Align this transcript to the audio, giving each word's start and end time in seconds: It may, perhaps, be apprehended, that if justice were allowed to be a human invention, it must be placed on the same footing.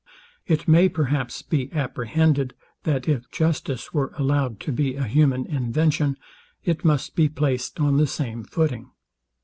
It 0.47 0.67
may, 0.67 0.89
perhaps, 0.89 1.43
be 1.43 1.71
apprehended, 1.71 2.55
that 2.85 3.07
if 3.07 3.29
justice 3.29 3.93
were 3.93 4.15
allowed 4.17 4.59
to 4.61 4.71
be 4.71 4.95
a 4.95 5.03
human 5.03 5.45
invention, 5.45 6.17
it 6.63 6.83
must 6.83 7.15
be 7.15 7.29
placed 7.29 7.79
on 7.79 7.97
the 7.97 8.07
same 8.07 8.43
footing. 8.43 8.89